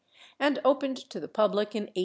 and 0.39 0.57
opened 0.65 0.97
to 0.97 1.19
the 1.19 1.27
public 1.27 1.75
in 1.75 1.83
1838. 1.83 1.91